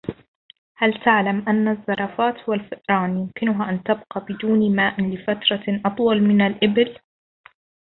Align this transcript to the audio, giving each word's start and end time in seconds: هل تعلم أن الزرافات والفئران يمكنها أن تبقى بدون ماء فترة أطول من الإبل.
هل 0.75 1.01
تعلم 1.05 1.49
أن 1.49 1.67
الزرافات 1.67 2.49
والفئران 2.49 3.17
يمكنها 3.17 3.69
أن 3.69 3.83
تبقى 3.83 4.25
بدون 4.29 4.75
ماء 4.75 5.15
فترة 5.27 5.81
أطول 5.85 6.21
من 6.23 6.41
الإبل. 6.41 6.99